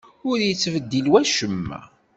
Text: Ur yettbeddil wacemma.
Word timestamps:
Ur 0.29 0.37
yettbeddil 0.41 1.07
wacemma. 1.11 1.79